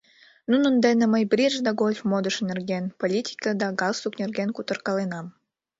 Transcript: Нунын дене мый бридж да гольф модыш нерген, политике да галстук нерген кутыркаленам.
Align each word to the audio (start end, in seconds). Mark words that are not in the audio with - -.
Нунын 0.51 0.75
дене 0.85 1.05
мый 1.13 1.23
бридж 1.31 1.57
да 1.65 1.71
гольф 1.81 2.01
модыш 2.09 2.35
нерген, 2.49 2.83
политике 2.99 3.49
да 3.61 3.67
галстук 3.81 4.13
нерген 4.21 4.49
кутыркаленам. 4.55 5.25